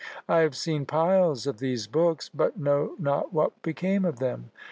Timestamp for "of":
1.45-1.59, 4.03-4.17